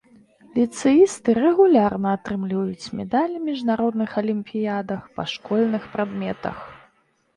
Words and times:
Ліцэісты 0.57 1.29
рэгулярна 1.43 2.13
атрымліваюць 2.17 2.91
медалі 3.01 3.43
міжнародных 3.49 4.17
алімпіядах 4.23 5.01
па 5.19 5.23
школьных 5.37 5.83
прадметах. 5.97 6.57